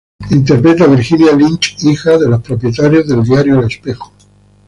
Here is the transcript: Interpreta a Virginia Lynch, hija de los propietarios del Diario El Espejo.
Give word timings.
Interpreta 0.31 0.85
a 0.85 0.87
Virginia 0.87 1.31
Lynch, 1.35 1.75
hija 1.83 2.17
de 2.17 2.27
los 2.27 2.41
propietarios 2.41 3.07
del 3.07 3.21
Diario 3.21 3.59
El 3.59 3.65
Espejo. 3.67 4.11